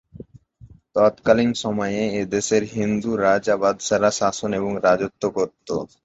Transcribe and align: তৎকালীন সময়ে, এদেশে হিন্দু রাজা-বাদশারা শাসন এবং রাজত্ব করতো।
তৎকালীন 0.95 1.51
সময়ে, 1.55 2.01
এদেশে 2.21 2.57
হিন্দু 2.75 3.11
রাজা-বাদশারা 3.21 4.09
শাসন 4.11 4.51
এবং 4.53 4.71
রাজত্ব 4.83 5.23
করতো। 5.29 5.75